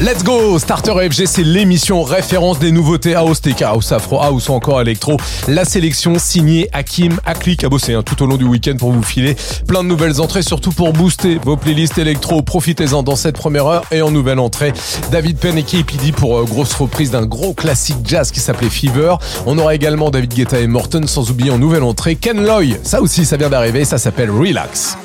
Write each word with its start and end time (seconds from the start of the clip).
Let's 0.00 0.22
go 0.22 0.60
Starter 0.60 0.92
FG, 1.10 1.26
c'est 1.26 1.42
l'émission 1.42 2.04
référence 2.04 2.60
des 2.60 2.70
nouveautés 2.70 3.16
house, 3.16 3.40
TK 3.40 3.62
house, 3.62 3.90
afro 3.90 4.22
house 4.22 4.48
ou 4.48 4.52
encore 4.52 4.80
électro. 4.80 5.16
La 5.48 5.64
sélection 5.64 6.20
signée 6.20 6.68
Hakim 6.72 7.18
Akli 7.26 7.56
a 7.64 7.68
bossé 7.68 7.94
hein, 7.94 8.04
tout 8.04 8.22
au 8.22 8.26
long 8.26 8.36
du 8.36 8.44
week-end 8.44 8.76
pour 8.78 8.92
vous 8.92 9.02
filer 9.02 9.34
plein 9.66 9.82
de 9.82 9.88
nouvelles 9.88 10.20
entrées, 10.20 10.42
surtout 10.42 10.70
pour 10.70 10.92
booster 10.92 11.40
vos 11.42 11.56
playlists 11.56 11.98
électro. 11.98 12.42
Profitez-en 12.42 13.02
dans 13.02 13.16
cette 13.16 13.34
première 13.34 13.66
heure 13.66 13.84
et 13.90 14.00
en 14.00 14.12
nouvelle 14.12 14.38
entrée, 14.38 14.72
David 15.10 15.36
Penn 15.38 15.58
et 15.58 15.64
KPD 15.64 16.12
pour 16.12 16.38
euh, 16.38 16.44
grosse 16.44 16.74
reprise 16.74 17.10
d'un 17.10 17.26
gros 17.26 17.52
classique 17.52 17.98
jazz 18.04 18.30
qui 18.30 18.38
s'appelait 18.38 18.70
Fever. 18.70 19.16
On 19.46 19.58
aura 19.58 19.74
également 19.74 20.10
David 20.10 20.32
Guetta 20.32 20.60
et 20.60 20.68
Morton, 20.68 21.08
sans 21.08 21.28
oublier 21.32 21.50
en 21.50 21.58
nouvelle 21.58 21.82
entrée 21.82 22.14
Ken 22.14 22.40
Loy. 22.40 22.76
Ça 22.84 23.02
aussi, 23.02 23.26
ça 23.26 23.36
vient 23.36 23.50
d'arriver, 23.50 23.84
ça 23.84 23.98
s'appelle 23.98 24.30
Relax. 24.30 24.96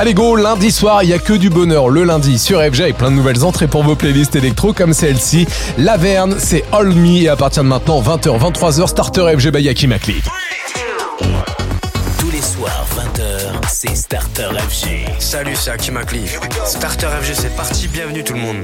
Allez 0.00 0.14
go, 0.14 0.34
lundi 0.34 0.72
soir, 0.72 1.02
il 1.02 1.10
y 1.10 1.12
a 1.12 1.18
que 1.18 1.34
du 1.34 1.50
bonheur 1.50 1.90
le 1.90 2.04
lundi 2.04 2.38
sur 2.38 2.58
FG 2.62 2.80
avec 2.80 2.96
plein 2.96 3.10
de 3.10 3.16
nouvelles 3.16 3.44
entrées 3.44 3.66
pour 3.66 3.82
vos 3.82 3.96
playlists 3.96 4.34
électro 4.34 4.72
comme 4.72 4.94
celle-ci. 4.94 5.46
Laverne, 5.76 6.36
c'est 6.38 6.64
All 6.72 6.94
Me 6.94 7.24
et 7.24 7.28
à 7.28 7.36
partir 7.36 7.64
de 7.64 7.68
maintenant 7.68 8.00
20h 8.00 8.38
23h 8.38 8.86
starter 8.86 9.36
FG 9.36 9.50
by 9.50 9.60
Yaki 9.62 9.86
Makli. 9.88 10.22
Tous 12.18 12.30
les 12.30 12.40
soirs, 12.40 12.86
20h, 12.96 13.68
c'est 13.68 13.94
Starter 13.94 14.48
FG. 14.70 14.88
Salut, 15.18 15.54
c'est 15.54 15.70
Hakim 15.70 15.98
Akli. 15.98 16.22
Starter 16.64 17.08
FG, 17.20 17.34
c'est 17.34 17.54
parti. 17.54 17.86
Bienvenue 17.88 18.24
tout 18.24 18.32
le 18.32 18.40
monde. 18.40 18.56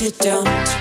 You 0.00 0.10
don't. 0.12 0.79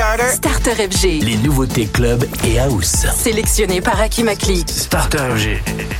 Starter. 0.00 0.32
Starter 0.32 0.88
FG. 0.88 1.20
Les 1.20 1.36
nouveautés 1.36 1.84
club 1.84 2.24
et 2.42 2.58
house. 2.58 3.04
Sélectionné 3.14 3.82
par 3.82 4.00
Hakim 4.00 4.28
Akli. 4.28 4.64
Starter 4.66 5.18
FG. 5.36 5.99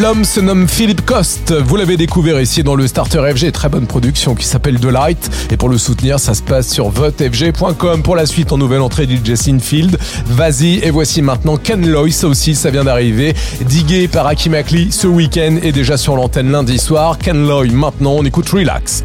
L'homme 0.00 0.24
se 0.24 0.38
nomme 0.38 0.68
Philippe 0.68 1.04
Coste. 1.04 1.52
Vous 1.52 1.74
l'avez 1.74 1.96
découvert 1.96 2.40
ici 2.40 2.62
dans 2.62 2.76
le 2.76 2.86
Starter 2.86 3.20
FG, 3.34 3.50
très 3.50 3.68
bonne 3.68 3.86
production 3.86 4.36
qui 4.36 4.44
s'appelle 4.44 4.78
The 4.78 4.84
Light. 4.84 5.30
Et 5.50 5.56
pour 5.56 5.68
le 5.68 5.76
soutenir, 5.76 6.20
ça 6.20 6.34
se 6.34 6.42
passe 6.42 6.68
sur 6.68 6.88
votefg.com. 6.88 8.02
Pour 8.02 8.14
la 8.14 8.24
suite, 8.26 8.52
en 8.52 8.58
nouvelle 8.58 8.80
entrée 8.80 9.06
du 9.06 9.16
DJ 9.16 9.34
Sinfield, 9.34 9.98
Vas-y, 10.26 10.78
et 10.84 10.90
voici 10.90 11.20
maintenant 11.20 11.56
Ken 11.56 11.84
Loy, 11.84 12.12
ça 12.12 12.28
aussi, 12.28 12.54
ça 12.54 12.70
vient 12.70 12.84
d'arriver. 12.84 13.34
Digué 13.62 14.06
par 14.06 14.28
Aki 14.28 14.50
Makli 14.50 14.92
ce 14.92 15.08
week-end 15.08 15.56
et 15.62 15.72
déjà 15.72 15.96
sur 15.96 16.14
l'antenne 16.14 16.52
lundi 16.52 16.78
soir. 16.78 17.18
Ken 17.18 17.48
Loy, 17.48 17.72
maintenant, 17.72 18.12
on 18.12 18.24
écoute 18.24 18.48
Relax. 18.50 19.04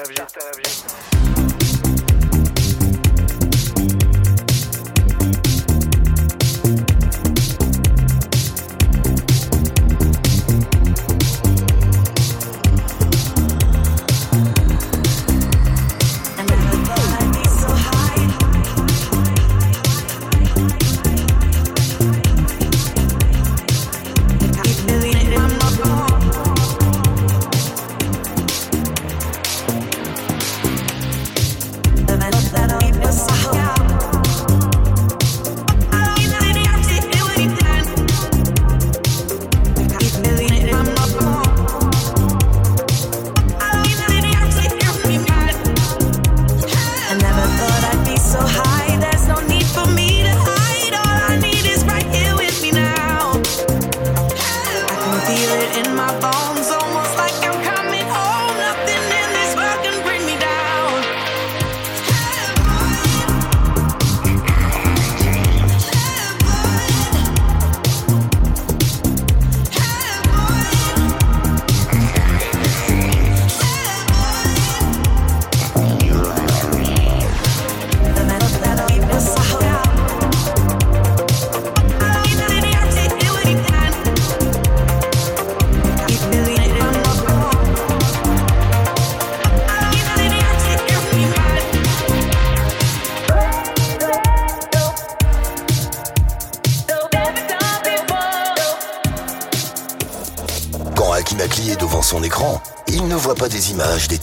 l'image 103.81 104.07
des 104.07 104.20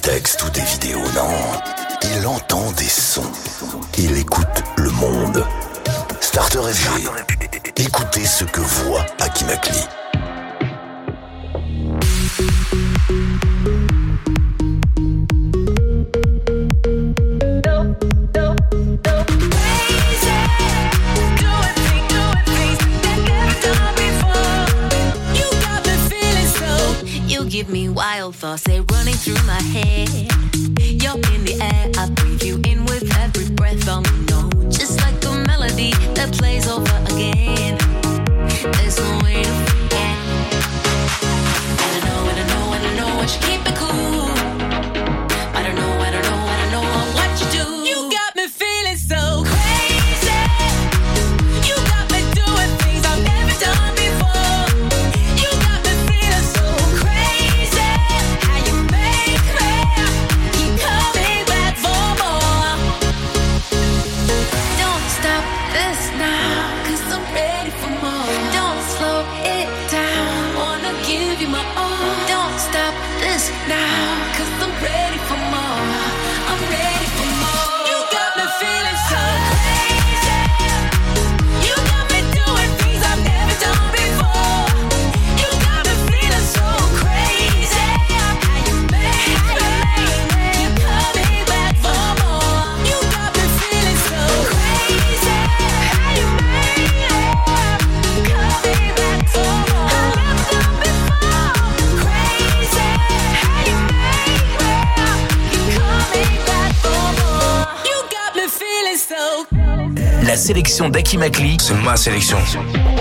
d'Aki 110.90 111.18
Makli, 111.18 111.57
c'est 111.61 111.75
ma 111.75 111.97
sélection. 111.97 112.38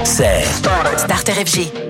C'est 0.03 0.43
Starter 0.97 1.33
FG. 1.45 1.86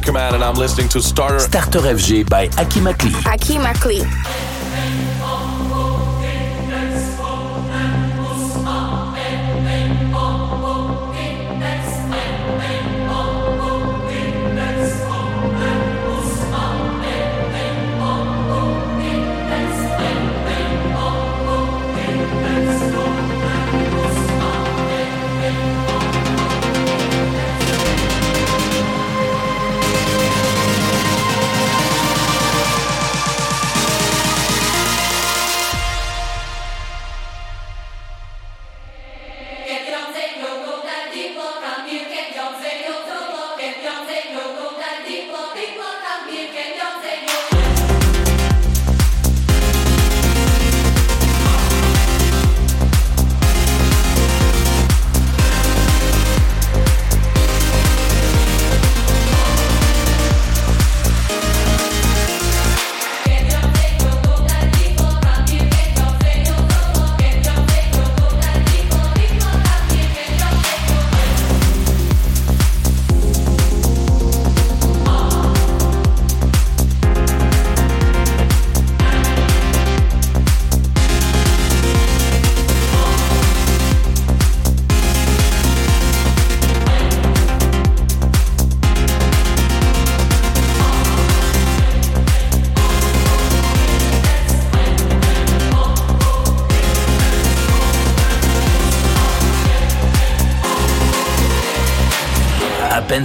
Bakerman, 0.00 0.34
and 0.34 0.44
I'm 0.44 0.54
listening 0.54 0.88
to 0.90 1.02
Starter 1.02 1.40
Starter 1.40 1.80
FG 1.80 2.28
by 2.28 2.46
Aki 2.56 2.80
Makli. 2.80 3.12
Aki 3.26 3.58
Makli. 3.58 4.37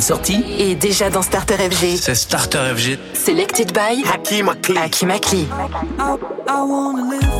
Peine 0.03 0.17
sorti 0.17 0.43
Et 0.59 0.75
déjà 0.75 1.09
dans 1.09 1.21
Starter 1.21 1.55
FG. 1.55 1.97
C'est 1.97 2.15
Starter 2.15 2.59
FG. 2.75 2.97
Selected 3.13 3.71
by 3.73 4.03
Hakim 4.05 4.49
Akli. 4.49 4.77
Hakim 4.77 5.11
Akli. 5.11 5.47
I, 5.99 6.17
I 6.47 7.32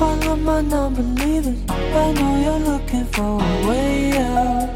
all 0.00 0.32
of 0.32 0.38
my 0.42 0.60
non-believers. 0.60 1.58
I 1.68 2.12
know 2.12 2.32
you're 2.44 2.64
looking 2.72 3.04
for 3.06 3.40
a 3.42 3.68
way 3.68 4.12
out. 4.18 4.68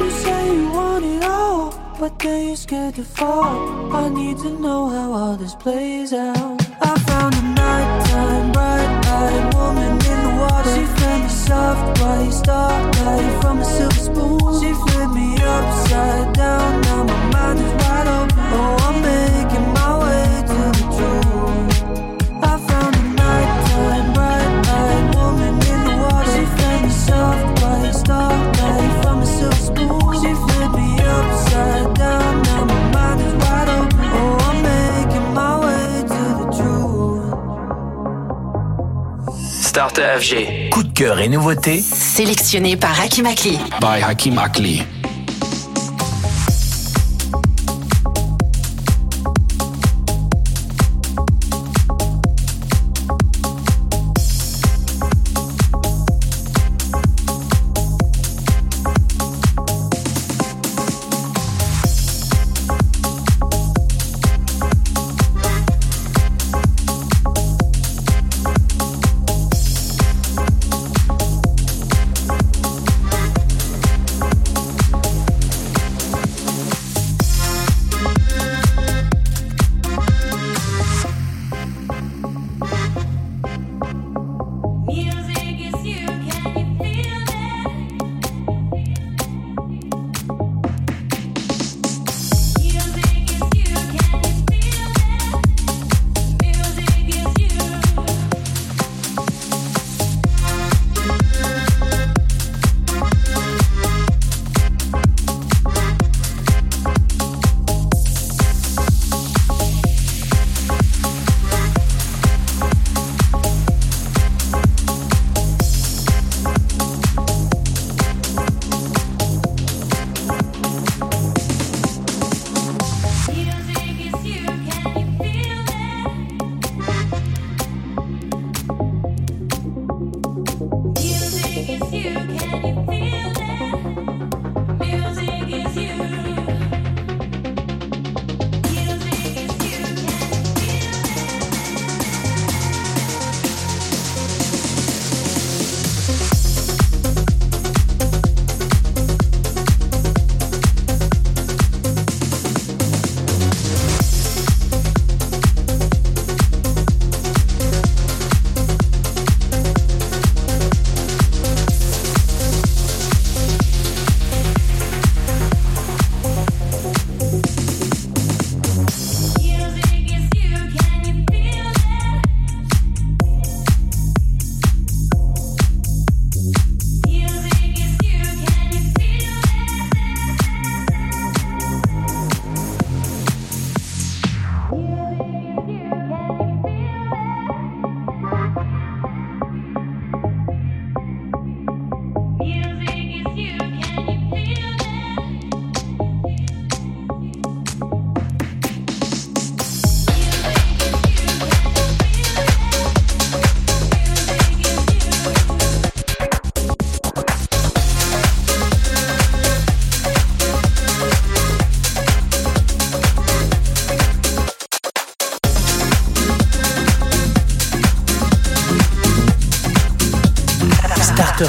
You 0.00 0.10
say 0.10 0.54
you 0.54 0.70
want 0.70 1.04
it 1.04 1.24
all, 1.24 1.72
but 1.98 2.18
then 2.18 2.48
you're 2.48 2.56
scared 2.56 2.94
to 2.96 3.04
fall. 3.04 3.94
I 3.94 4.08
need 4.08 4.38
to 4.38 4.50
know 4.50 4.88
how 4.88 5.12
all 5.12 5.36
this 5.36 5.54
plays 5.54 6.12
out. 6.12 6.60
I 6.80 6.98
found 7.08 7.34
a 7.34 7.42
nighttime 7.42 8.52
bright-eyed 8.52 9.54
woman 9.54 9.92
in 9.92 10.18
the 10.26 10.32
water. 10.40 10.74
She 10.74 10.84
fed 10.98 11.22
me 11.22 11.28
soft 11.28 12.00
white 12.00 12.30
starlight 12.30 13.42
from 13.42 13.58
a 13.60 13.64
silver 13.64 14.02
spoon. 14.08 14.60
She 14.60 14.72
flipped 14.84 15.14
me 15.14 15.36
upside 15.42 16.34
down. 16.34 16.80
Now 16.82 17.04
my 17.04 17.30
mind 17.32 17.58
is 17.60 17.72
wide 17.82 18.08
open. 18.16 18.38
Oh, 18.56 18.76
I'm 18.86 18.96
making 19.02 19.73
Starter 39.74 40.20
FG. 40.20 40.70
Coup 40.70 40.84
de 40.84 40.92
cœur 40.92 41.18
et 41.18 41.26
nouveautés 41.26 41.80
Sélectionné 41.80 42.76
par 42.76 42.92
Hakim 43.00 43.26
Akli. 43.26 43.58
by 43.80 44.04
Hakim 44.04 44.38
Akli. 44.38 44.84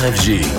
Starter 0.05 0.54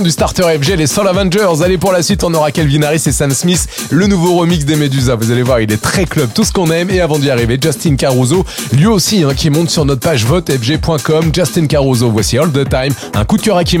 du 0.00 0.10
starter 0.10 0.42
FG, 0.42 0.76
les 0.76 0.86
Soul 0.86 1.08
Avengers. 1.08 1.62
Allez, 1.62 1.78
pour 1.78 1.92
la 1.92 2.02
suite, 2.02 2.22
on 2.24 2.32
aura 2.34 2.52
Calvin 2.52 2.82
Harris 2.82 3.02
et 3.06 3.12
Sam 3.12 3.30
Smith, 3.30 3.66
le 3.90 4.06
nouveau 4.06 4.36
remix 4.36 4.64
des 4.64 4.76
Medusa. 4.76 5.14
Vous 5.14 5.30
allez 5.30 5.42
voir, 5.42 5.60
il 5.60 5.72
est 5.72 5.80
très 5.80 6.04
club, 6.04 6.28
tout 6.34 6.44
ce 6.44 6.52
qu'on 6.52 6.70
aime. 6.70 6.90
Et 6.90 7.00
avant 7.00 7.18
d'y 7.18 7.30
arriver, 7.30 7.58
Justin 7.60 7.96
Caruso, 7.96 8.44
lui 8.72 8.86
aussi, 8.86 9.24
hein, 9.24 9.34
qui 9.36 9.50
monte 9.50 9.70
sur 9.70 9.84
notre 9.84 10.00
page 10.00 10.24
votefg.com. 10.24 11.30
Justin 11.34 11.66
Caruso, 11.66 12.10
voici 12.10 12.38
All 12.38 12.50
the 12.50 12.68
Time, 12.68 12.92
un 13.14 13.24
coup 13.24 13.36
de 13.36 13.42
cœur 13.42 13.56
à 13.56 13.64
Kim 13.64 13.80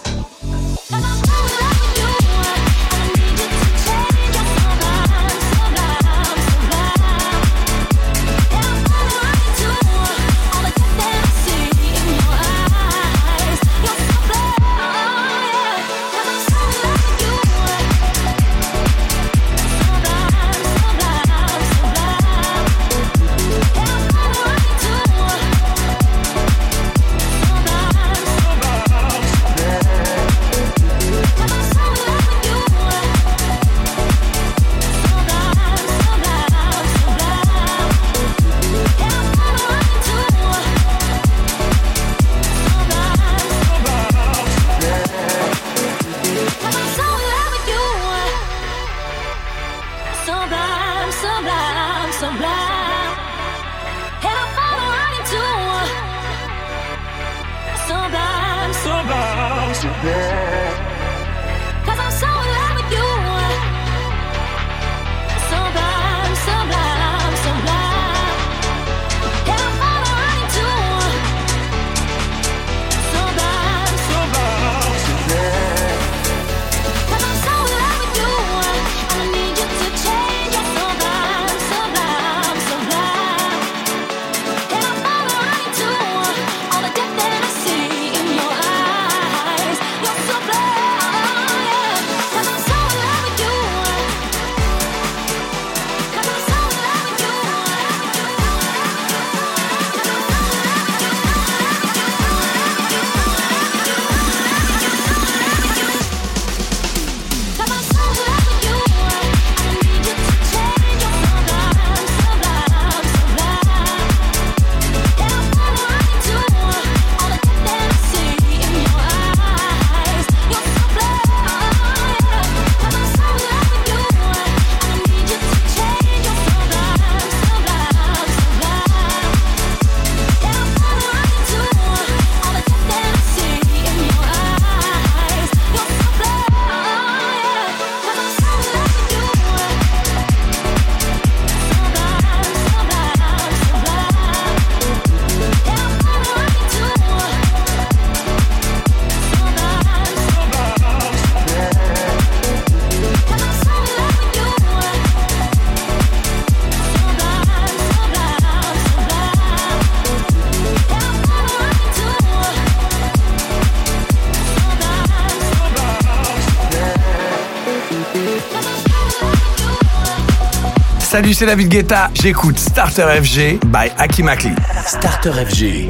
Salut, 171.21 171.35
c'est 171.35 171.45
David 171.45 171.67
Guetta. 171.67 172.09
J'écoute 172.15 172.57
Starter 172.57 173.05
FG 173.21 173.59
by 173.67 173.91
Aki 173.99 174.23
Makli. 174.23 174.53
Starter 174.87 175.33
FG. 175.45 175.89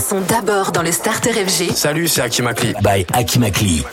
sont 0.00 0.20
d'abord 0.20 0.72
dans 0.72 0.82
le 0.82 0.92
Starter 0.92 1.32
FG. 1.32 1.72
Salut, 1.74 2.08
c'est 2.08 2.22
Akimakli. 2.22 2.74
Bye 2.82 3.06
Akimakli. 3.12 3.84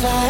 fly 0.00 0.29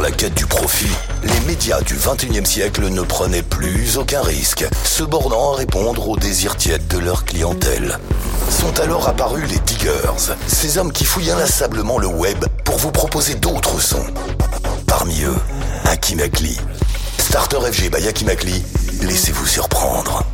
La 0.00 0.10
quête 0.10 0.32
du 0.32 0.46
profit, 0.46 0.90
les 1.22 1.40
médias 1.46 1.82
du 1.82 1.94
21e 1.94 2.46
siècle 2.46 2.88
ne 2.88 3.02
prenaient 3.02 3.42
plus 3.42 3.98
aucun 3.98 4.22
risque, 4.22 4.64
se 4.82 5.02
bornant 5.02 5.52
à 5.52 5.56
répondre 5.56 6.08
aux 6.08 6.16
désirs 6.16 6.56
tièdes 6.56 6.88
de 6.88 6.98
leur 6.98 7.26
clientèle. 7.26 7.98
Sont 8.48 8.80
alors 8.80 9.08
apparus 9.08 9.46
les 9.50 9.58
diggers, 9.58 9.90
ces 10.46 10.78
hommes 10.78 10.90
qui 10.90 11.04
fouillent 11.04 11.30
inlassablement 11.30 11.98
le 11.98 12.06
web 12.06 12.42
pour 12.64 12.78
vous 12.78 12.92
proposer 12.92 13.34
d'autres 13.34 13.78
sons. 13.78 14.06
Parmi 14.86 15.22
eux, 15.22 15.36
Hakim 15.84 16.20
Akli. 16.20 16.58
Starter 17.18 17.58
FG 17.70 17.90
by 17.90 18.08
Hakim 18.08 18.30
Akli, 18.30 18.62
laissez-vous 19.02 19.46
surprendre. 19.46 20.24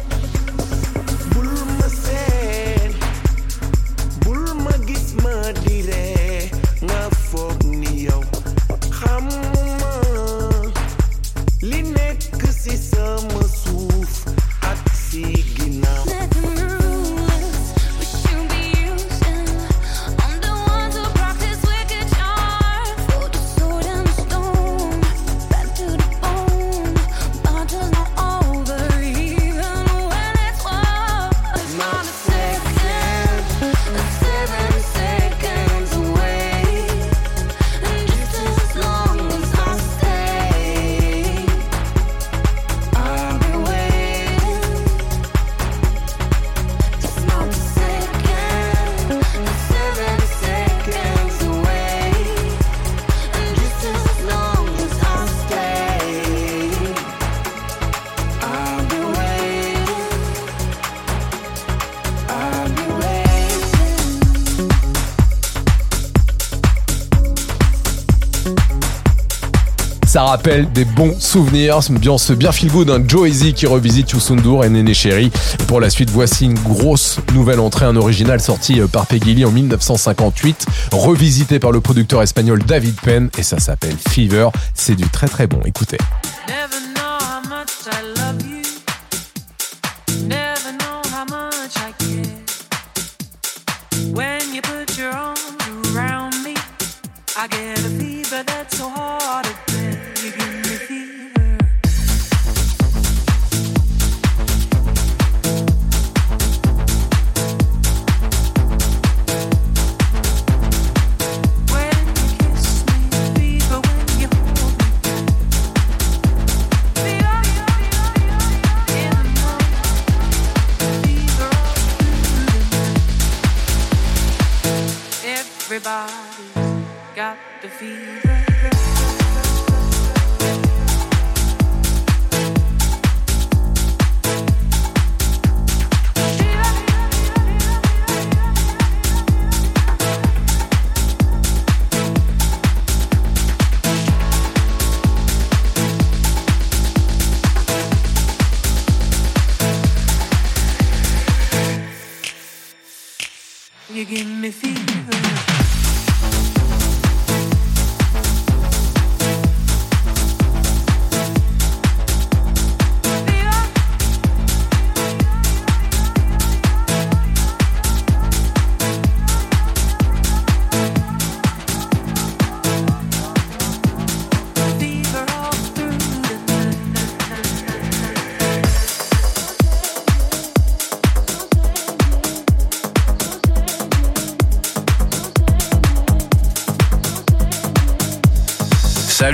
Ça 70.18 70.24
rappelle 70.24 70.68
des 70.72 70.84
bons 70.84 71.14
souvenirs, 71.20 71.78
ambiance 71.88 72.32
bien 72.32 72.50
feel 72.50 72.72
good, 72.72 72.90
un 72.90 73.06
Joe 73.06 73.28
Easy 73.28 73.54
qui 73.54 73.66
revisite 73.66 74.10
Youssoundour 74.10 74.64
et 74.64 74.68
Néné 74.68 74.92
Chéri. 74.92 75.30
Pour 75.68 75.78
la 75.78 75.90
suite, 75.90 76.10
voici 76.10 76.46
une 76.46 76.58
grosse 76.58 77.20
nouvelle 77.34 77.60
entrée, 77.60 77.84
un 77.84 77.94
original 77.94 78.40
sorti 78.40 78.80
euh, 78.80 78.88
par 78.88 79.06
Peggy 79.06 79.36
Lee 79.36 79.44
en 79.44 79.52
1958, 79.52 80.66
revisité 80.90 81.60
par 81.60 81.70
le 81.70 81.80
producteur 81.80 82.20
espagnol 82.20 82.60
David 82.64 83.00
Penn, 83.00 83.30
et 83.38 83.44
ça 83.44 83.60
s'appelle 83.60 83.94
Fever. 84.10 84.48
C'est 84.74 84.96
du 84.96 85.08
très 85.08 85.28
très 85.28 85.46
bon, 85.46 85.60
écoutez. 85.64 85.98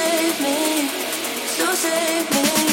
Save 0.00 0.40
me, 0.40 0.88
so 1.46 1.74
save 1.74 2.30
me. 2.30 2.69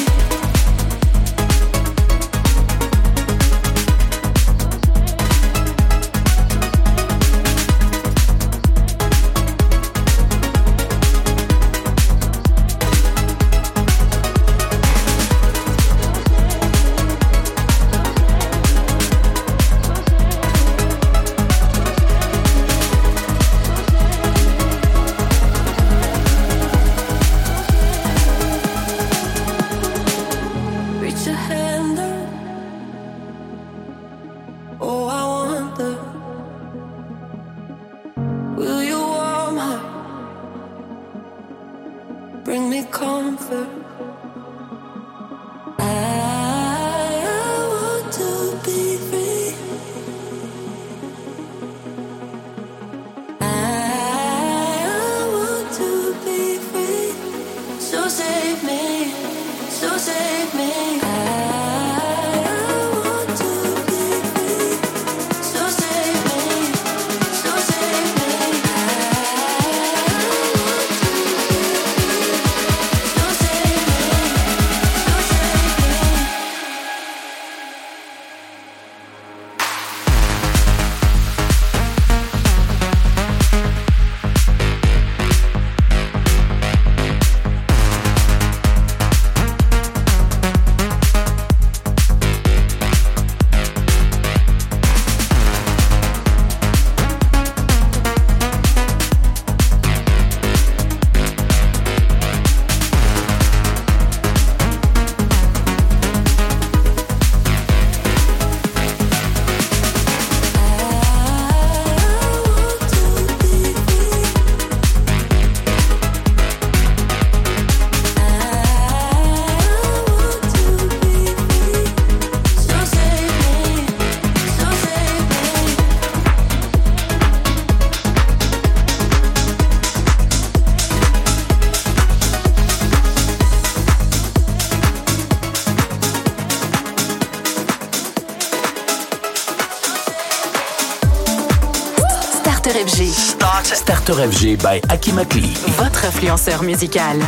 By 144.40 144.80
Akimakli. 144.88 145.52
Votre 145.78 146.04
influenceur 146.04 146.62
musical. 146.62 147.18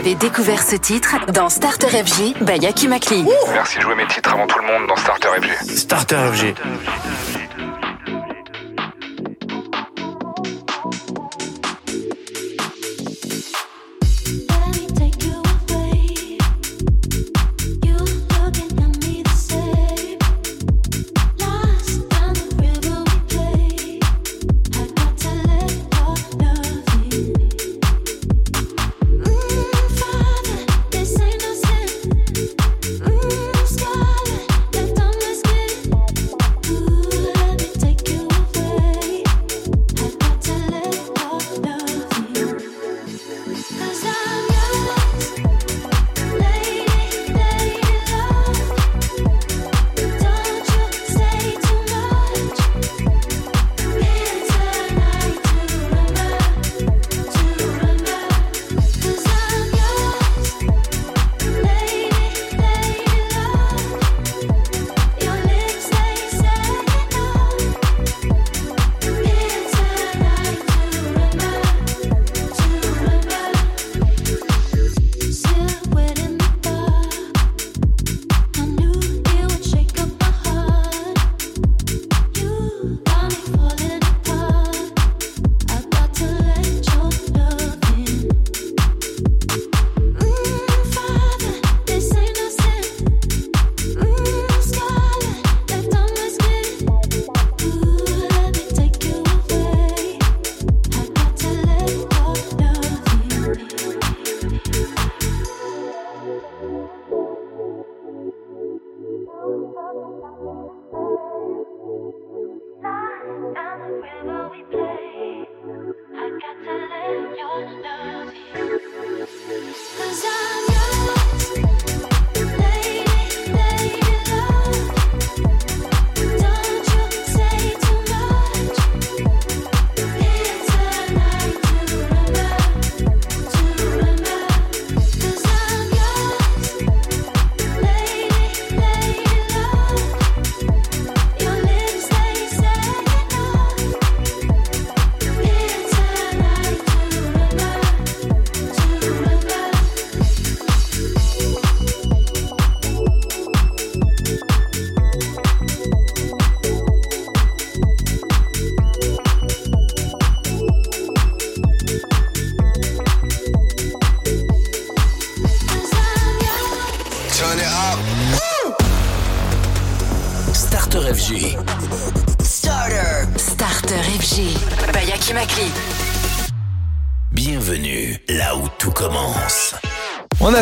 avez 0.00 0.14
découvert 0.14 0.62
ce 0.62 0.76
titre 0.76 1.16
dans 1.34 1.50
Starter 1.50 1.88
FG 1.88 2.42
by 2.42 2.56
Yaki 2.58 2.88
Makli. 2.88 3.22
Merci 3.52 3.76
de 3.76 3.82
jouer 3.82 3.94
mes 3.96 4.06
titres 4.06 4.32
avant 4.32 4.46
tout 4.46 4.58
le 4.58 4.66
monde 4.66 4.88
dans 4.88 4.96
Starter 4.96 5.28
FG. 5.28 5.76
Starter 5.76 6.16
FG. 6.32 6.54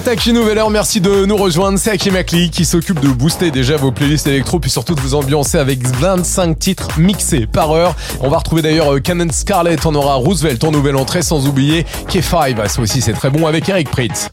attaque 0.09 0.27
nouvelle 0.29 0.57
heure. 0.57 0.71
Merci 0.71 1.03
de 1.03 1.27
nous 1.27 1.37
rejoindre. 1.37 1.79
C'est 1.79 1.91
Hakim 1.91 2.17
Akli 2.17 2.49
qui 2.49 2.65
s'occupe 2.65 2.99
de 3.01 3.09
booster 3.09 3.51
déjà 3.51 3.77
vos 3.77 3.93
playlists 3.93 4.27
électro, 4.27 4.59
puis 4.59 4.71
surtout 4.71 4.95
de 4.95 5.01
vous 5.01 5.15
ambiancer 5.15 5.59
avec 5.59 5.87
25 5.87 6.59
titres 6.59 6.99
mixés 6.99 7.47
par 7.47 7.73
heure. 7.73 7.95
On 8.23 8.31
va 8.31 8.39
retrouver 8.39 8.63
d'ailleurs 8.63 8.95
euh, 8.95 9.01
Canon 9.01 9.29
Scarlett, 9.31 9.85
on 9.85 9.95
aura 9.95 10.15
Roosevelt 10.15 10.65
en 10.65 10.71
nouvelle 10.71 10.97
entrée, 10.97 11.21
sans 11.21 11.47
oublier 11.47 11.85
K5. 12.09 12.57
Ah, 12.59 12.69
ça 12.71 12.81
aussi, 12.81 13.03
c'est 13.03 13.13
très 13.13 13.29
bon 13.29 13.47
avec 13.47 13.69
Eric 13.69 13.91
Pritz. 13.91 14.31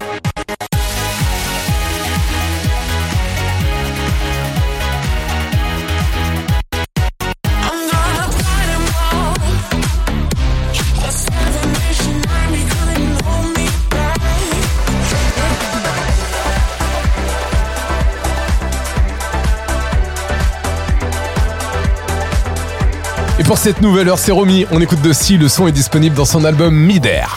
cette 23.66 23.82
nouvelle 23.82 24.10
heure, 24.10 24.20
c'est 24.20 24.32
Romy. 24.32 24.68
On 24.70 24.80
écoute 24.80 25.02
de 25.02 25.12
si 25.12 25.38
le 25.38 25.50
son 25.50 25.66
est 25.66 25.72
disponible 25.72 26.16
dans 26.16 26.24
son 26.24 26.46
album 26.46 26.76
Midair. 26.76 27.36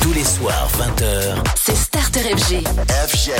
Tous 0.00 0.12
les 0.12 0.22
soirs, 0.22 0.68
20h, 0.78 1.34
c'est 1.56 1.74
Starter 1.74 2.20
FG. 2.20 2.62
FG. 3.08 3.32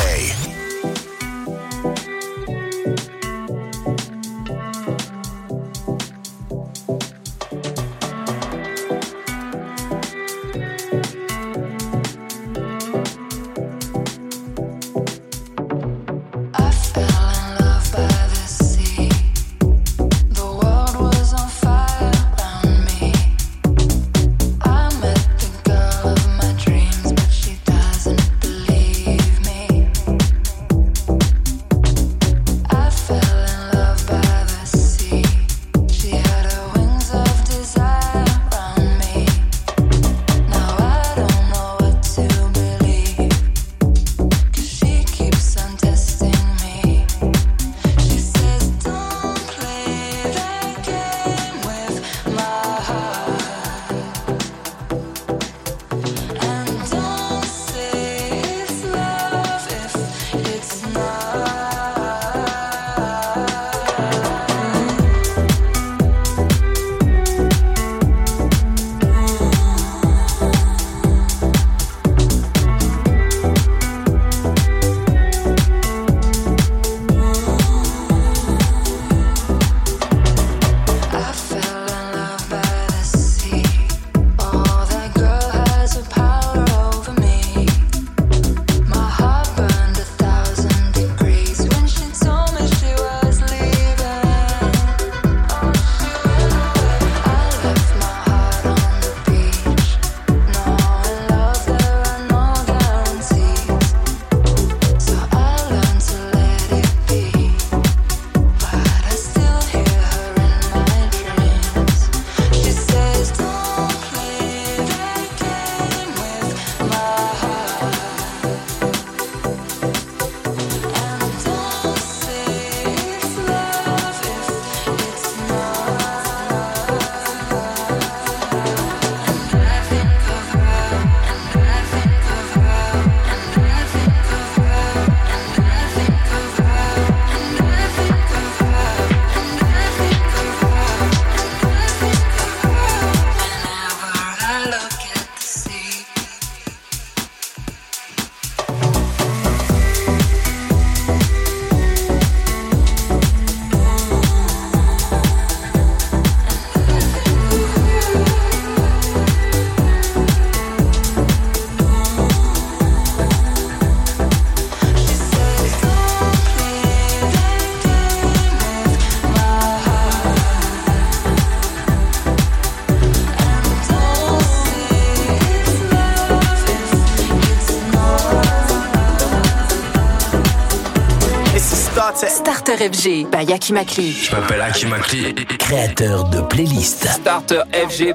Starter 182.64 182.90
FG 182.90 183.26
by 183.30 183.52
Akimakli. 183.52 184.12
Je 184.12 184.34
m'appelle 184.34 184.62
Akimakli, 184.62 185.34
créateur 185.58 186.24
de 186.24 186.40
playlists. 186.40 187.06
Starter 187.06 187.62
FG 187.74 188.14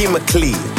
chemically 0.00 0.69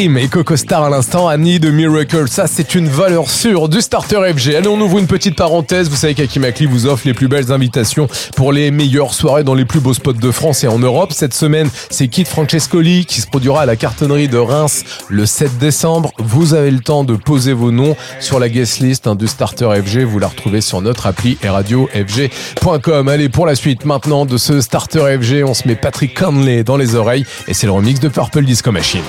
Et 0.00 0.28
Coco 0.28 0.54
Star 0.54 0.84
à 0.84 0.90
l'instant, 0.90 1.26
Annie 1.26 1.58
de 1.58 1.70
Miracle. 1.70 2.28
Ça, 2.28 2.46
c'est 2.46 2.76
une 2.76 2.86
valeur 2.86 3.28
sûre 3.28 3.68
du 3.68 3.80
starter 3.80 4.32
FG. 4.32 4.54
Allez, 4.54 4.68
on 4.68 4.80
ouvre 4.80 4.98
une 4.98 5.08
petite 5.08 5.34
parenthèse. 5.34 5.90
Vous 5.90 5.96
savez 5.96 6.14
qu'Aki 6.14 6.38
Makli 6.38 6.66
vous 6.66 6.86
offre 6.86 7.04
les 7.04 7.14
plus 7.14 7.26
belles 7.26 7.50
invitations 7.50 8.06
pour 8.36 8.52
les 8.52 8.70
meilleures 8.70 9.12
soirées 9.12 9.42
dans 9.42 9.54
les 9.54 9.64
plus 9.64 9.80
beaux 9.80 9.94
spots 9.94 10.12
de 10.12 10.30
France 10.30 10.62
et 10.62 10.68
en 10.68 10.78
Europe. 10.78 11.12
Cette 11.12 11.34
semaine, 11.34 11.68
c'est 11.90 12.06
Kit 12.06 12.24
Francescoli 12.26 13.06
qui 13.06 13.20
se 13.20 13.26
produira 13.26 13.62
à 13.62 13.66
la 13.66 13.74
cartonnerie 13.74 14.28
de 14.28 14.38
Reims 14.38 14.84
le 15.08 15.26
7 15.26 15.58
décembre. 15.58 16.12
Vous 16.18 16.54
avez 16.54 16.70
le 16.70 16.78
temps 16.78 17.02
de 17.02 17.16
poser 17.16 17.52
vos 17.52 17.72
noms 17.72 17.96
sur 18.20 18.38
la 18.38 18.48
guest 18.48 18.78
list 18.78 19.08
hein, 19.08 19.16
du 19.16 19.26
starter 19.26 19.68
FG. 19.84 20.04
Vous 20.04 20.20
la 20.20 20.28
retrouvez 20.28 20.60
sur 20.60 20.80
notre 20.80 21.08
appli 21.08 21.38
et 21.42 21.48
radiofg.com. 21.48 23.08
Allez, 23.08 23.28
pour 23.28 23.46
la 23.46 23.56
suite 23.56 23.84
maintenant 23.84 24.26
de 24.26 24.36
ce 24.36 24.60
starter 24.60 25.18
FG, 25.20 25.42
on 25.44 25.54
se 25.54 25.66
met 25.66 25.74
Patrick 25.74 26.16
Conley 26.16 26.62
dans 26.62 26.76
les 26.76 26.94
oreilles 26.94 27.26
et 27.48 27.54
c'est 27.54 27.66
le 27.66 27.72
remix 27.72 27.98
de 27.98 28.06
Purple 28.06 28.44
Disco 28.44 28.70
Machine. 28.70 29.02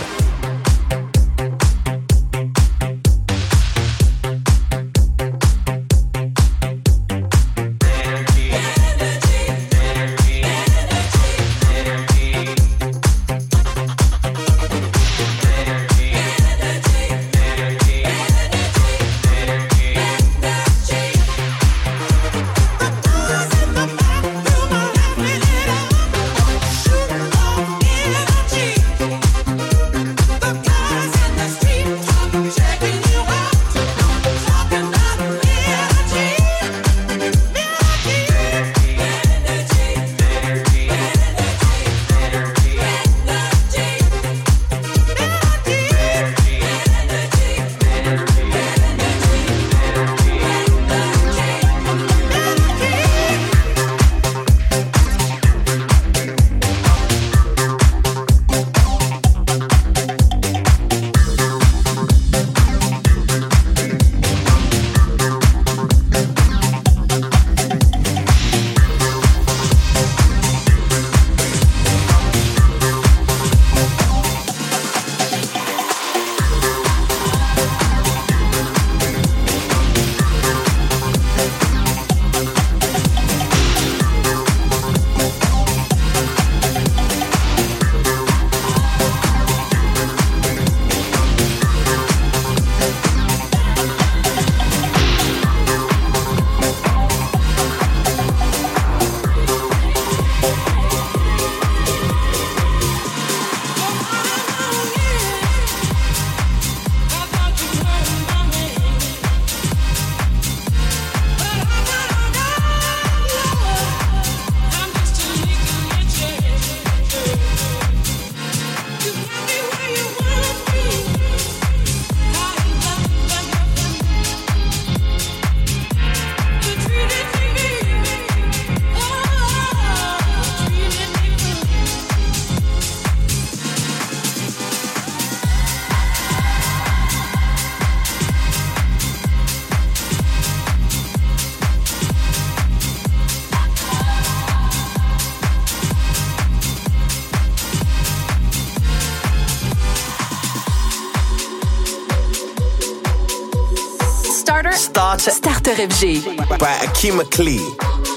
Starter. 155.00 155.32
Starter. 155.32 155.76
Starter 155.76 155.88
FG. 155.88 156.60
By 156.60 156.76
Akima 156.84 157.24
Klee. 157.24 157.64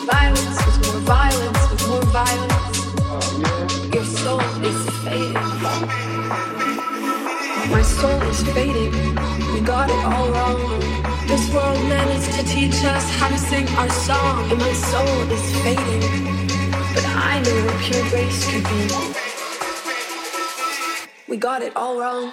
Violence 0.05 0.59
is 0.67 0.77
more 0.85 1.01
violence 1.07 1.71
with 1.71 1.89
more 1.89 2.07
violence. 2.11 2.77
Your 3.95 4.05
soul 4.05 4.41
is 4.67 4.81
fading. 5.05 5.33
My 7.71 7.83
soul 7.83 8.21
is 8.23 8.43
fading. 8.53 8.93
We 9.55 9.61
got 9.61 9.91
it 9.91 10.05
all 10.05 10.29
wrong. 10.33 10.59
This 11.29 11.55
world 11.55 11.79
managed 11.89 12.33
to 12.33 12.45
teach 12.47 12.85
us 12.85 13.09
how 13.15 13.29
to 13.29 13.39
sing 13.39 13.69
our 13.79 13.89
song, 13.89 14.51
and 14.51 14.59
my 14.59 14.73
soul 14.73 15.31
is 15.31 15.45
fading. 15.63 16.03
But 16.95 17.07
I 17.07 17.41
know 17.45 17.65
what 17.65 17.79
pure 17.81 18.05
grace 18.11 18.43
could 18.51 18.65
be. 18.65 18.83
We 21.29 21.37
got 21.37 21.63
it 21.63 21.77
all 21.77 22.01
wrong. 22.01 22.33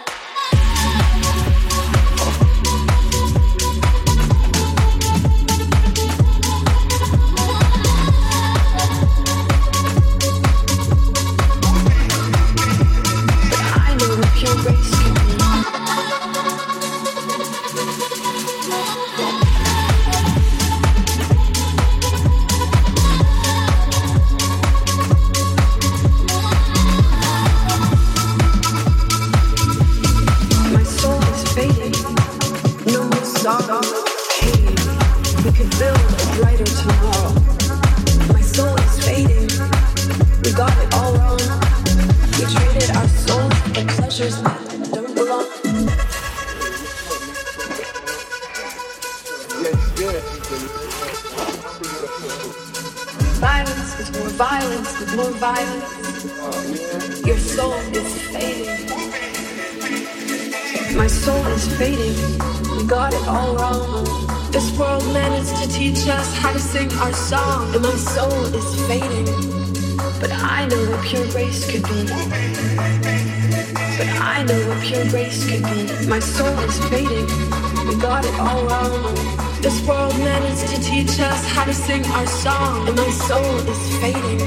try 81.60 81.66
to 81.66 81.74
sing 81.74 82.06
our 82.06 82.26
song, 82.26 82.88
and 82.88 82.96
my 82.96 83.10
soul 83.10 83.56
is 83.68 83.98
fading. 84.00 84.40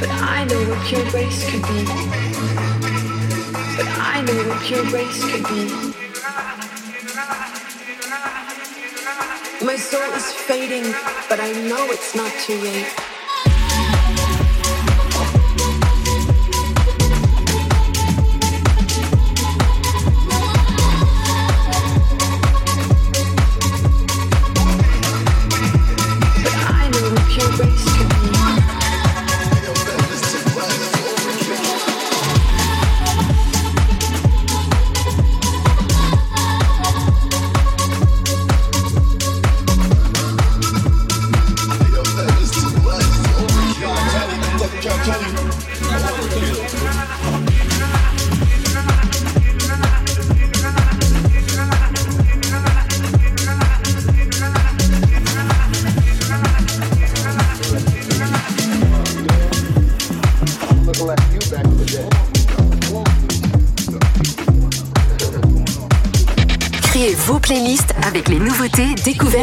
But 0.00 0.10
I 0.10 0.44
know 0.44 0.60
what 0.70 0.84
pure 0.86 1.08
grace 1.10 1.48
could 1.48 1.62
be. 1.62 1.84
But 3.76 3.88
I 4.14 4.22
know 4.26 4.48
what 4.48 4.60
pure 4.62 4.84
grace 4.86 5.20
could 5.30 5.46
be. 5.46 5.62
My 9.64 9.76
soul 9.76 10.10
is 10.14 10.32
fading, 10.32 10.90
but 11.28 11.38
I 11.38 11.52
know 11.68 11.86
it's 11.94 12.16
not 12.16 12.32
too 12.44 12.58
late. 12.58 13.15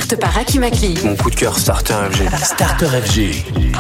découverte 0.03 0.15
par 0.19 0.37
Aki 0.37 0.59
Makli. 0.59 0.97
Mon 1.03 1.15
coup 1.15 1.29
de 1.29 1.35
cœur 1.35 1.57
Starter 1.57 1.95
FG. 2.11 2.43
Starter 2.43 2.87
FG. 2.87 3.72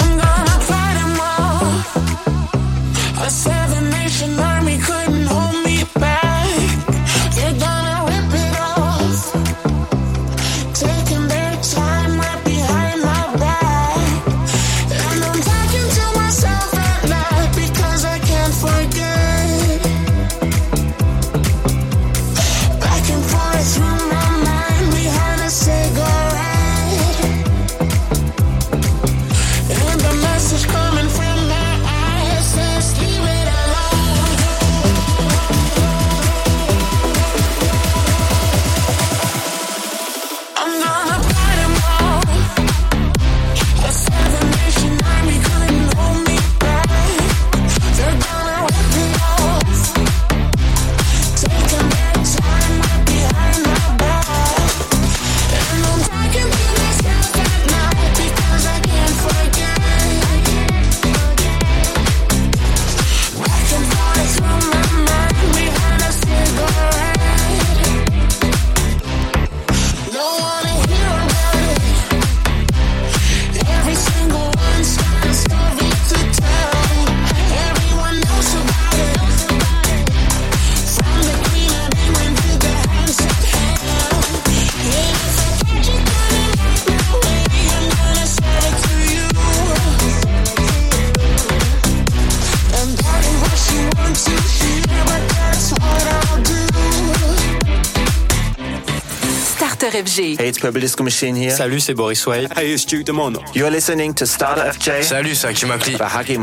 Purple 100.63 100.79
Disco 100.79 101.03
Machine 101.03 101.35
here. 101.35 101.51
Salut, 101.51 101.81
c'est 101.81 101.93
Boris 101.93 102.25
Way. 102.25 102.47
Hey, 102.55 102.71
it's 102.71 102.85
Duke 102.85 103.03
Demon. 103.03 103.33
You're 103.53 103.69
listening 103.69 104.13
to 104.13 104.25
Starter 104.25 104.71
FJ. 104.71 105.03
Salut, 105.03 105.35
c'est 105.35 105.49
Hakim 105.49 105.71
Akli. 105.71 105.97
By 105.97 106.05
Hakim 106.05 106.41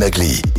Nagli. 0.00 0.49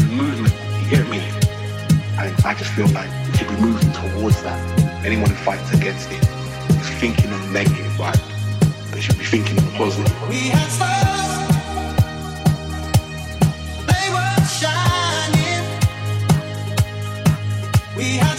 is 0.00 0.10
movement. 0.10 0.54
You 0.80 0.86
hear 0.96 1.04
me? 1.04 1.20
And 2.18 2.34
I 2.44 2.54
just 2.54 2.70
feel 2.72 2.88
like 2.88 3.10
we 3.26 3.36
should 3.38 3.48
be 3.48 3.56
moving 3.56 3.92
towards 3.92 4.42
that. 4.42 4.58
Anyone 5.04 5.30
who 5.30 5.36
fights 5.36 5.72
against 5.72 6.10
it 6.10 6.22
is 6.80 6.90
thinking 7.00 7.32
on 7.32 7.40
the 7.40 7.52
negative, 7.52 7.98
right? 7.98 8.18
They 8.92 9.00
should 9.00 9.18
be 9.18 9.24
thinking 9.24 9.58
on 9.58 9.70
positive. 9.72 10.28
We 10.28 10.48
have 10.48 10.70
stars. 10.70 11.30
They 13.90 14.06
were 14.16 14.36
shining. 14.60 15.64
We 17.96 18.16
had 18.16 18.36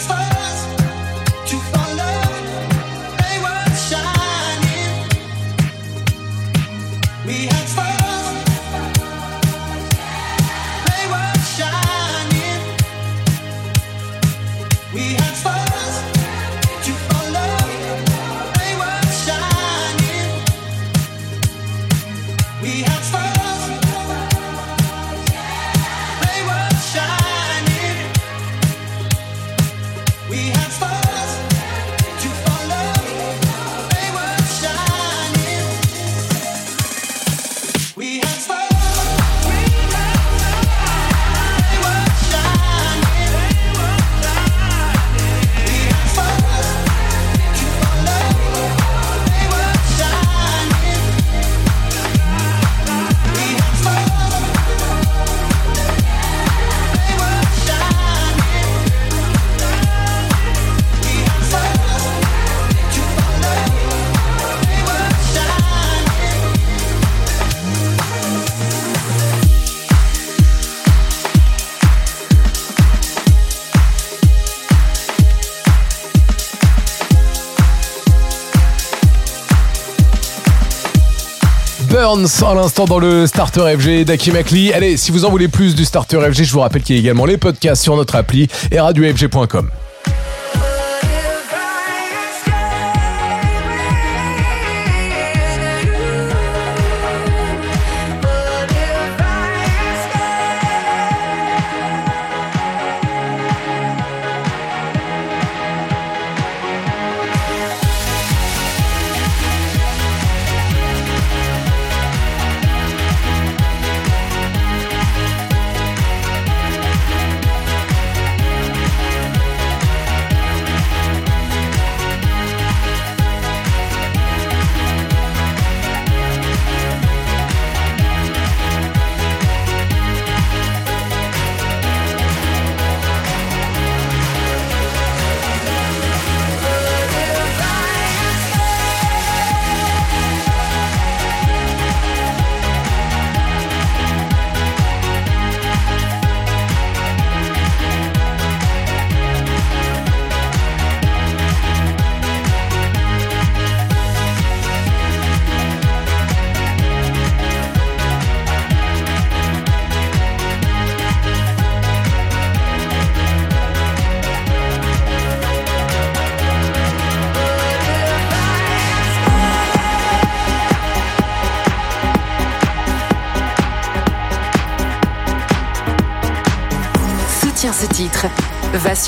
À 82.11 82.53
l'instant 82.55 82.83
dans 82.83 82.99
le 82.99 83.25
Starter 83.25 83.77
FG 83.77 84.03
d'Aki 84.03 84.31
Makli. 84.31 84.73
Allez, 84.73 84.97
si 84.97 85.13
vous 85.13 85.23
en 85.23 85.29
voulez 85.29 85.47
plus 85.47 85.75
du 85.75 85.85
Starter 85.85 86.19
FG, 86.19 86.43
je 86.43 86.51
vous 86.51 86.59
rappelle 86.59 86.83
qu'il 86.83 86.97
y 86.97 86.99
a 86.99 87.01
également 87.01 87.23
les 87.23 87.37
podcasts 87.37 87.81
sur 87.81 87.95
notre 87.95 88.15
appli 88.15 88.49
et 88.69 88.81
radiofg.com. 88.81 89.69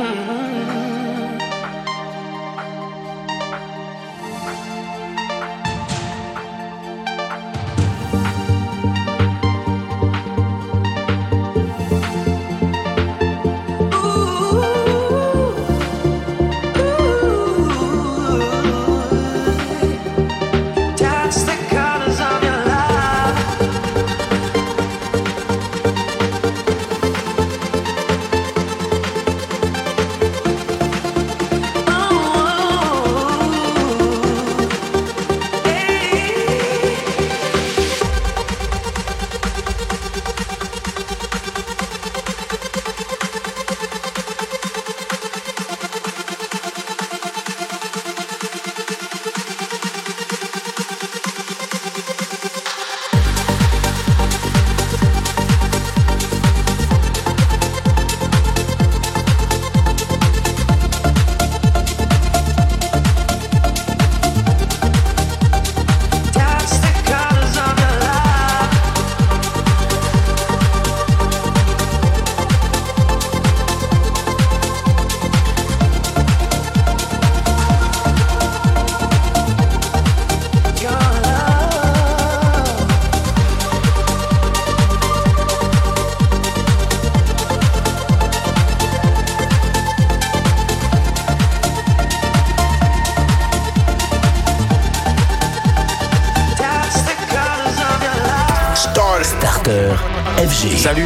Mm-hmm. 0.00 0.30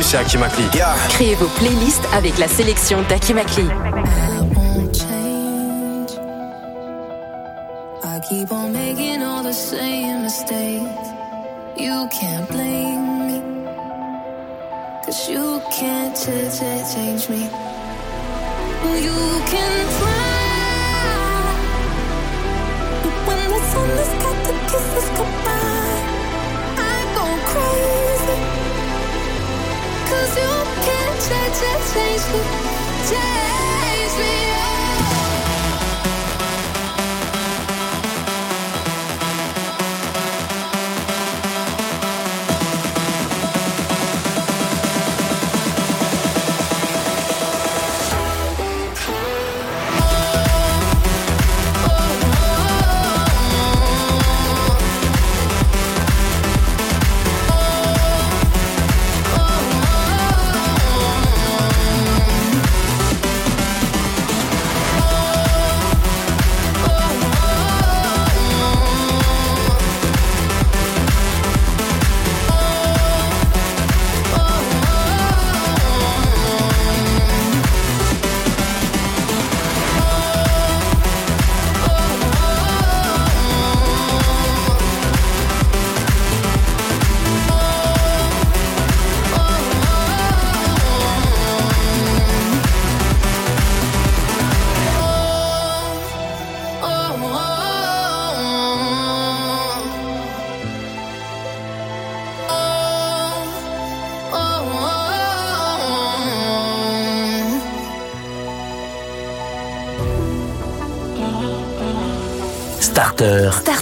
C'est 0.03 0.16
Akimakli. 0.16 0.65
Créez 1.11 1.35
vos 1.37 1.49
playlists 1.49 2.07
avec 2.12 2.39
la 2.39 2.49
sélection 2.49 3.03
d'Akimakli. 3.09 3.69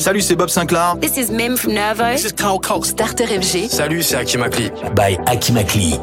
Salut, 0.00 0.22
c'est 0.22 0.34
Bob 0.34 0.48
Sinclair. 0.48 0.96
This 0.98 1.18
is 1.18 1.30
Mim 1.30 1.56
from 1.58 1.74
Nervo. 1.74 2.12
This 2.12 2.24
is 2.24 2.32
Carl 2.32 2.58
Cox. 2.58 2.88
Starter 2.88 3.26
FG. 3.26 3.68
Salut, 3.68 4.02
c'est 4.02 4.16
Akimakli. 4.16 4.70
By 4.94 5.18
Akimakli. 5.26 5.98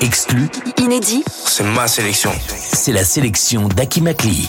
exclus. 0.00 0.48
C'est 1.46 1.64
ma 1.64 1.86
sélection. 1.86 2.32
C'est 2.72 2.92
la 2.92 3.04
sélection 3.04 3.68
d'Aki 3.68 4.00
Makli. 4.00 4.48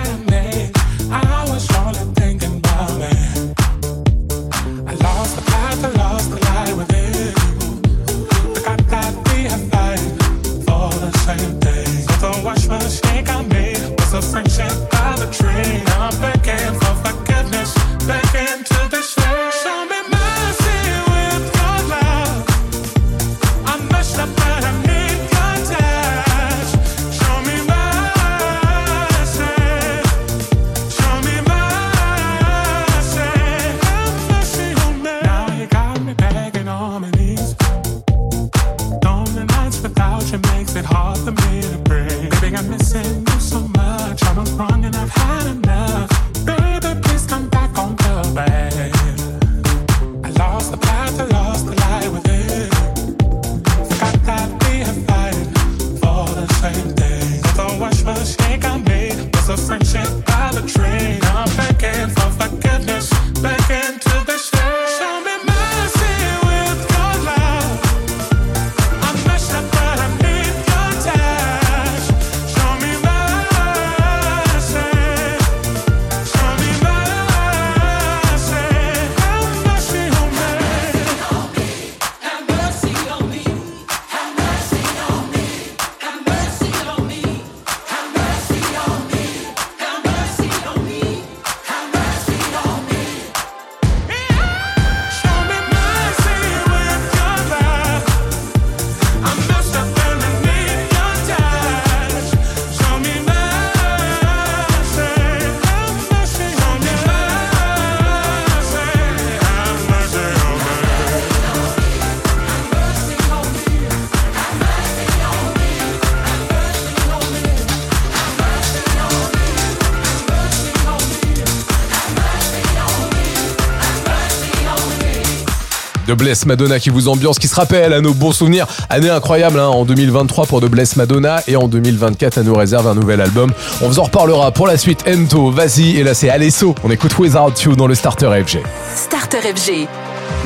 Bless 126.21 126.45
Madonna 126.45 126.79
qui 126.79 126.91
vous 126.91 127.07
ambiance, 127.07 127.39
qui 127.39 127.47
se 127.47 127.55
rappelle 127.55 127.93
à 127.93 127.99
nos 127.99 128.13
bons 128.13 128.31
souvenirs. 128.31 128.67
Année 128.91 129.09
incroyable 129.09 129.59
hein, 129.59 129.69
en 129.69 129.85
2023 129.85 130.45
pour 130.45 130.61
de 130.61 130.67
Bless 130.67 130.95
Madonna 130.95 131.41
et 131.47 131.55
en 131.55 131.67
2024 131.67 132.37
elle 132.37 132.43
nous 132.43 132.53
réserve 132.53 132.85
un 132.85 132.93
nouvel 132.93 133.21
album. 133.21 133.51
On 133.81 133.87
vous 133.87 133.97
en 133.97 134.03
reparlera 134.03 134.51
pour 134.51 134.67
la 134.67 134.77
suite. 134.77 135.03
Ento, 135.07 135.49
vas-y 135.49 135.97
et 135.97 136.03
là 136.03 136.13
c'est 136.13 136.29
Alesso. 136.29 136.75
On 136.83 136.91
écoute 136.91 137.17
Without 137.17 137.53
You 137.65 137.75
dans 137.75 137.87
le 137.87 137.95
Starter 137.95 138.29
FG. 138.45 138.59
Starter 138.95 139.39
FG. 139.39 139.87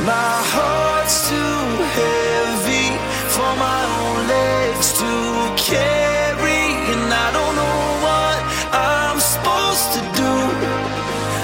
My 0.05 0.11
heart's 0.53 1.27
too 1.27 1.35
heavy 1.97 2.93
for 3.27 3.43
my 3.57 3.83
own 3.99 4.27
legs 4.29 4.93
to 4.93 5.03
carry, 5.57 6.71
and 6.93 7.11
I 7.11 7.33
don't 7.33 7.53
know 7.53 7.99
what 7.99 8.39
I'm 8.71 9.19
supposed 9.19 9.91
to 9.91 9.99
do. 10.15 10.31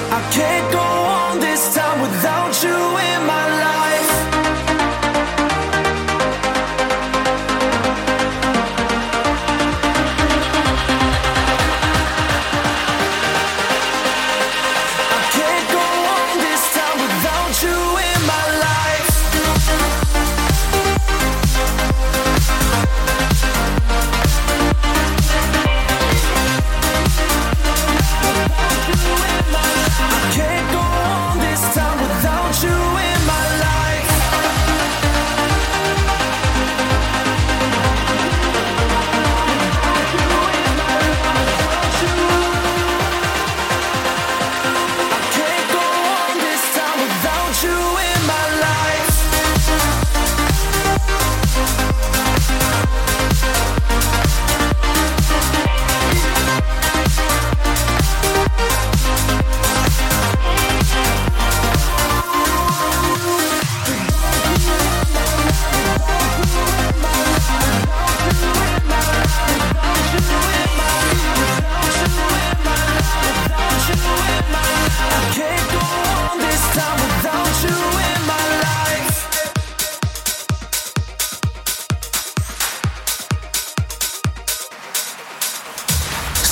I 0.10 0.22
can't 0.32 0.72
go 0.72 0.80
on 0.80 1.40
this 1.41 1.76
time 1.76 2.02
without 2.02 2.64
you 2.64 2.90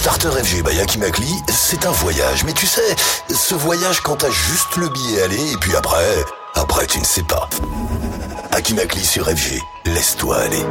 Starter 0.10 0.44
FG 0.44 0.64
by 0.64 0.80
Akimakli, 0.80 1.32
c'est 1.50 1.86
un 1.86 1.92
voyage. 1.92 2.44
Mais 2.44 2.54
tu 2.54 2.66
sais, 2.66 2.96
ce 3.30 3.54
voyage 3.54 4.02
quand 4.02 4.16
t'as 4.16 4.32
juste 4.32 4.76
le 4.76 4.90
billet 4.90 5.22
aller 5.22 5.52
et 5.52 5.58
puis 5.58 5.76
après, 5.76 6.26
après 6.56 6.88
tu 6.88 7.00
ne 7.00 7.06
sais 7.06 7.22
pas. 7.22 7.48
Akimakli 8.52 9.06
sur 9.06 9.28
FG, 9.28 9.62
laisse-toi 9.86 10.38
aller. 10.38 10.66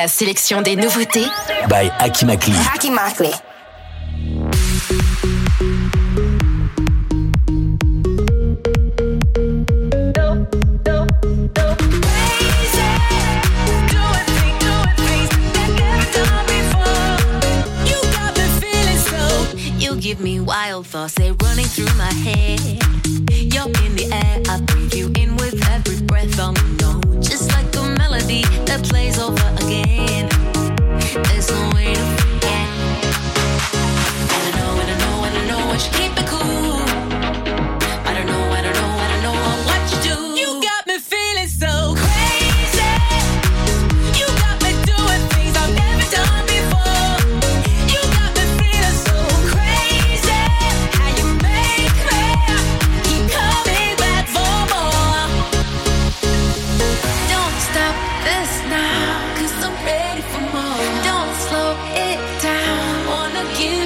La 0.00 0.08
sélection 0.08 0.62
des 0.62 0.76
nouveautés 0.76 1.26
By 1.68 1.92
Akimakli. 1.98 2.54
Akimakli. 2.74 3.28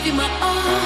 give 0.04 0.12
you 0.12 0.18
my 0.18 0.28
all. 0.42 0.83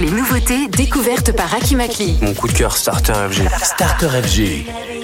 les 0.00 0.10
nouveautés 0.10 0.68
découvertes 0.68 1.32
par 1.32 1.54
Akimakli. 1.54 2.18
Mon 2.22 2.34
coup 2.34 2.48
de 2.48 2.52
cœur 2.52 2.76
Starter 2.76 3.12
FG. 3.30 3.48
Starter 3.62 4.08
FG. 4.22 5.01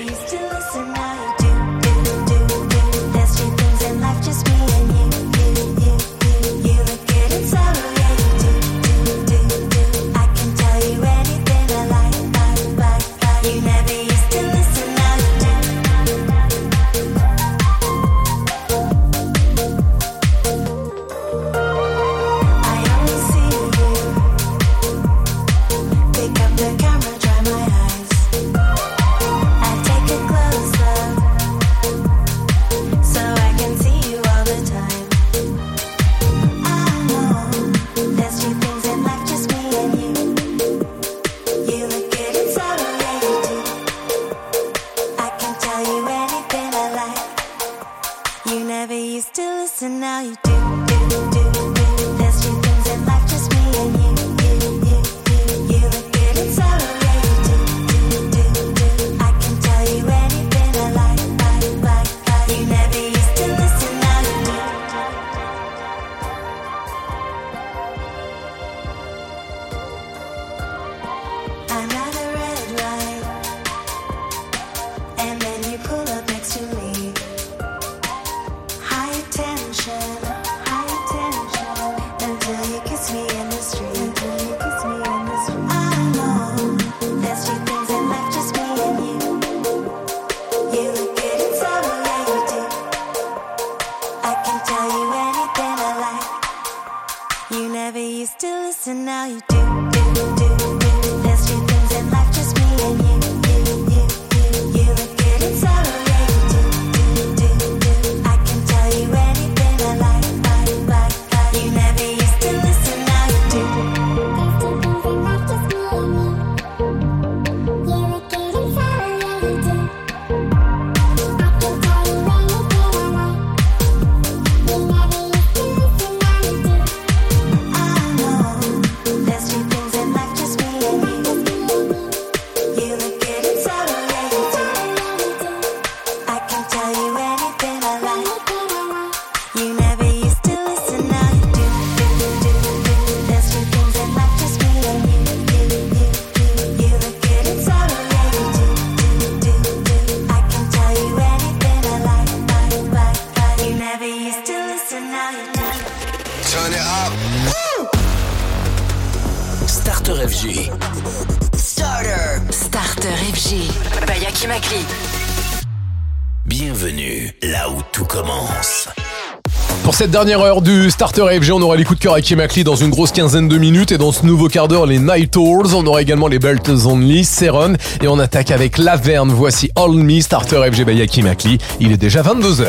cette 170.09 170.15
dernière 170.15 170.41
heure 170.41 170.63
du 170.63 170.91
Starter 170.91 171.39
FG, 171.39 171.53
on 171.53 171.61
aura 171.61 171.77
les 171.77 171.85
coups 171.85 171.99
de 171.99 172.03
cœur 172.03 172.15
avec 172.15 172.31
Yemakli 172.31 172.65
dans 172.65 172.77
une 172.77 172.89
grosse 172.89 173.13
quinzaine 173.13 173.47
de 173.47 173.59
minutes. 173.59 173.93
Et 173.93 173.99
dans 173.99 174.11
ce 174.11 174.25
nouveau 174.25 174.49
quart 174.49 174.67
d'heure, 174.67 174.87
les 174.87 174.99
Night 174.99 175.37
Owls. 175.37 175.75
On 175.75 175.85
aura 175.85 176.01
également 176.01 176.29
les 176.29 176.39
Belts 176.39 176.67
Only, 176.87 177.27
Seron. 177.27 177.75
Et 178.03 178.09
on 178.09 178.19
attaque 178.19 178.51
avec 178.51 178.79
Laverne. 178.79 179.31
Voici 179.31 179.71
All 179.77 179.91
Me, 179.91 180.23
Starter 180.23 180.63
FG 180.73 180.77
by 180.77 180.85
bah, 180.85 180.93
Yakimakli. 180.93 181.59
Il 181.79 181.93
est 181.93 181.99
déjà 181.99 182.23
22h. 182.23 182.69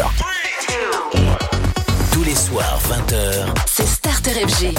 Tous 2.12 2.24
les 2.26 2.36
soirs, 2.36 2.78
20h. 2.90 3.24
C'est 3.68 3.88
Starter 3.88 4.32
FG. 4.32 4.76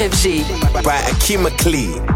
RFG. 0.00 0.82
By 0.82 0.96
Akima 1.12 1.50
Klee. 1.50 2.09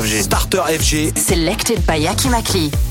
Starter 0.00 0.62
FG. 0.62 1.16
Selected 1.18 1.86
by 1.86 1.98
Yaki 1.98 2.30
Makli. 2.30 2.89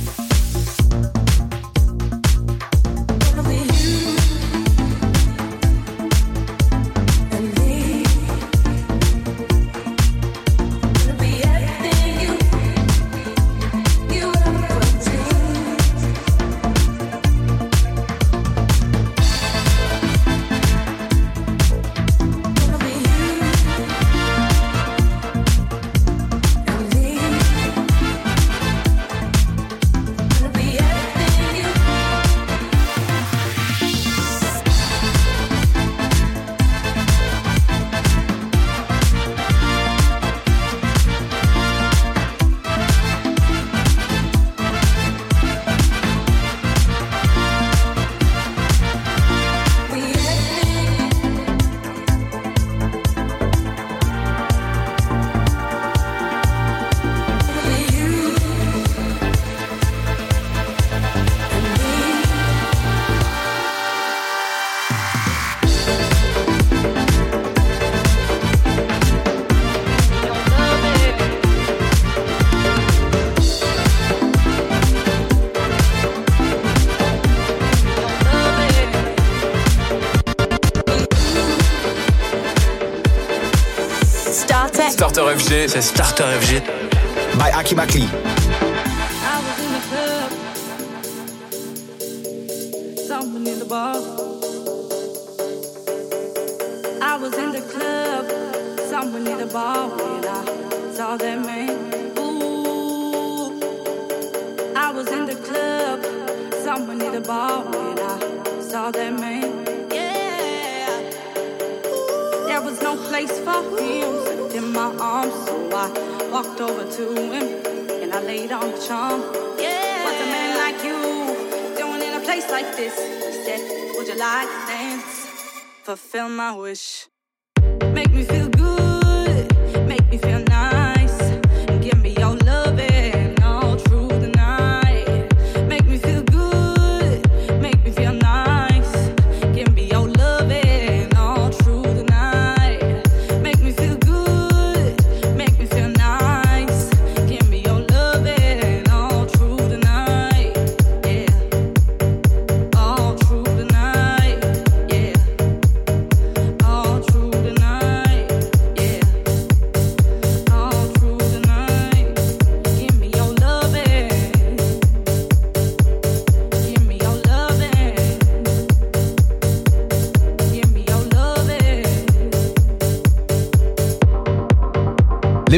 t'arrive, 86.20 86.42
j'ai 86.42 86.62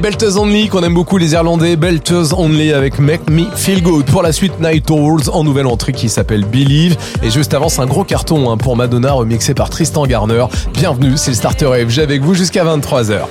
Les 0.01 0.09
Belters 0.09 0.35
Only 0.35 0.67
qu'on 0.67 0.81
aime 0.81 0.95
beaucoup 0.95 1.17
les 1.17 1.33
Irlandais, 1.33 1.75
Belters 1.75 2.33
Only 2.35 2.73
avec 2.73 2.97
Make 2.97 3.29
Me 3.29 3.43
Feel 3.55 3.83
Good. 3.83 4.05
Pour 4.05 4.23
la 4.23 4.31
suite 4.31 4.59
Night 4.59 4.89
Owls 4.89 5.29
en 5.31 5.43
nouvelle 5.43 5.67
entrée 5.67 5.91
qui 5.93 6.09
s'appelle 6.09 6.43
Believe. 6.43 6.97
Et 7.21 7.29
juste 7.29 7.53
avant 7.53 7.69
c'est 7.69 7.81
un 7.81 7.85
gros 7.85 8.03
carton 8.03 8.49
hein, 8.49 8.57
pour 8.57 8.75
Madonna 8.75 9.11
remixé 9.11 9.53
par 9.53 9.69
Tristan 9.69 10.07
Garner. 10.07 10.45
Bienvenue, 10.73 11.17
c'est 11.17 11.29
le 11.29 11.35
Starter 11.35 11.85
FG 11.87 11.99
avec 11.99 12.23
vous 12.23 12.33
jusqu'à 12.33 12.65
23h. 12.65 13.27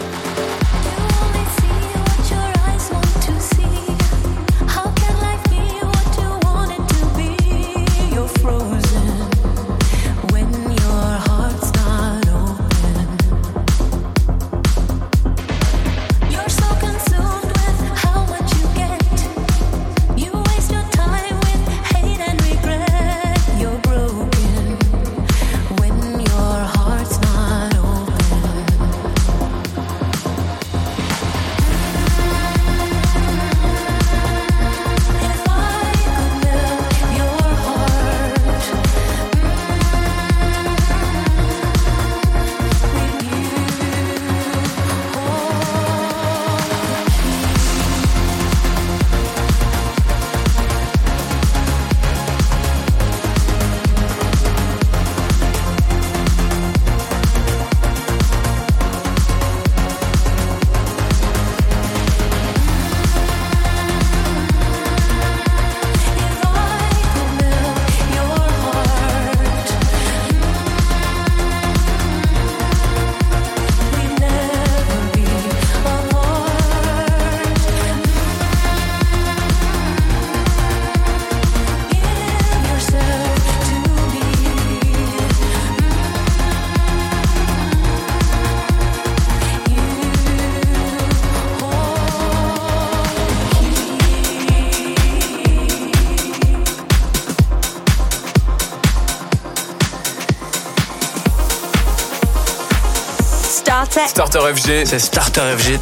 C'est 104.56 104.98
Starter 104.98 105.42
FG. 105.56 105.78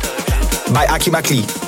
By 0.73 0.85
Aki 0.89 1.11
Makli. 1.11 1.68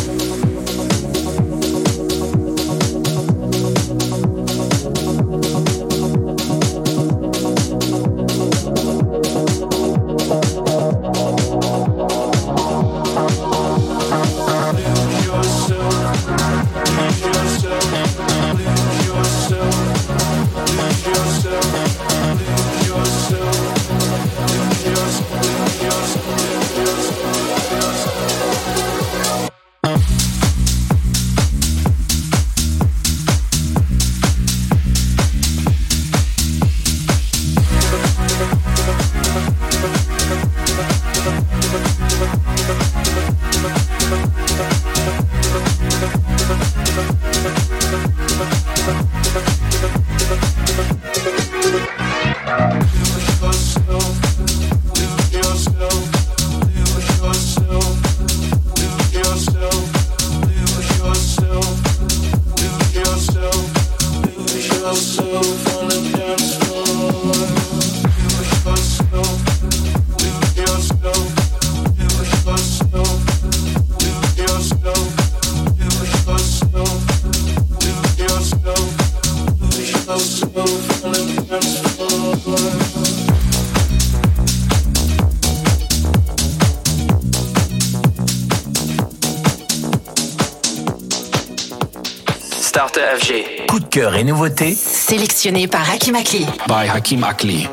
nouveautés 94.41 94.73
Sélectionné 94.73 95.67
par 95.67 95.87
Hakim 95.91 96.15
Akli. 96.15 96.47
by 96.67 96.87
Hakim 96.87 97.23
Akli. 97.23 97.67